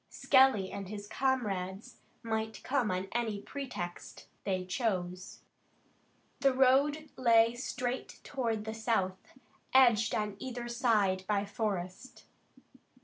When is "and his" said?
0.71-1.05